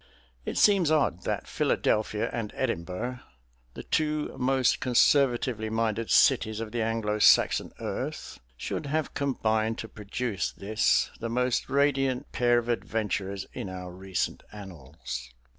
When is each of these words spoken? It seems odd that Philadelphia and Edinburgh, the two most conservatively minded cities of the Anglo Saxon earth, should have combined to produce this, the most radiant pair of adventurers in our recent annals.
It 0.45 0.57
seems 0.57 0.89
odd 0.89 1.25
that 1.25 1.45
Philadelphia 1.47 2.27
and 2.33 2.51
Edinburgh, 2.55 3.19
the 3.75 3.83
two 3.83 4.33
most 4.35 4.79
conservatively 4.79 5.69
minded 5.69 6.09
cities 6.09 6.59
of 6.59 6.71
the 6.71 6.81
Anglo 6.81 7.19
Saxon 7.19 7.71
earth, 7.79 8.39
should 8.57 8.87
have 8.87 9.13
combined 9.13 9.77
to 9.77 9.87
produce 9.87 10.51
this, 10.53 11.11
the 11.19 11.29
most 11.29 11.69
radiant 11.69 12.31
pair 12.31 12.57
of 12.57 12.67
adventurers 12.67 13.45
in 13.53 13.69
our 13.69 13.91
recent 13.91 14.41
annals. 14.51 15.29